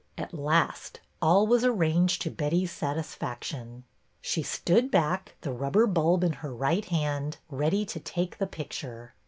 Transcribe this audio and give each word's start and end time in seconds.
At 0.17 0.33
last 0.33 0.99
all 1.21 1.45
was 1.45 1.63
arranged 1.63 2.23
to 2.23 2.31
Betty's 2.31 2.71
satisfaction. 2.71 3.83
She 4.19 4.41
stood 4.41 4.89
back, 4.89 5.35
the 5.41 5.53
rubber 5.53 5.85
bulb 5.85 6.23
in 6.23 6.33
her 6.41 6.51
right 6.51 6.85
hand, 6.85 7.37
ready 7.51 7.85
to 7.85 7.99
take 7.99 8.39
the 8.39 8.47
picture. 8.47 9.13